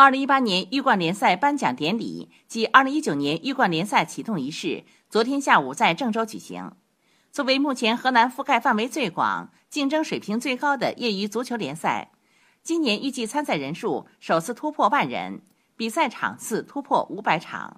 [0.00, 6.72] 二零一八年玉冠联赛颁奖典礼及二零一九年玉冠联赛启动仪式昨天下午在郑州举行。
[7.30, 12.12] 作为目前河南覆盖范围最广、竞争水平最高的业余足球联赛，
[12.62, 15.42] 今年预计参赛人数首次突破万人，
[15.76, 17.76] 比赛场次突破五百场。